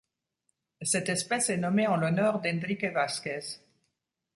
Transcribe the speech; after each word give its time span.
Cette 0.81 1.09
espèce 1.09 1.51
est 1.51 1.57
nommée 1.57 1.85
en 1.85 1.95
l'honneur 1.95 2.41
d'Enrique 2.41 2.85
Vasquez. 2.85 3.59